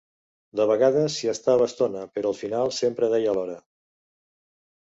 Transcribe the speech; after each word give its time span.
De 0.59 0.65
vegades 0.69 1.17
s'hi 1.19 1.29
estava 1.33 1.67
estona, 1.71 2.05
però 2.17 2.31
al 2.33 2.39
final 2.39 2.75
sempre 2.79 3.11
deia 3.15 3.37
l'hora. 3.39 3.63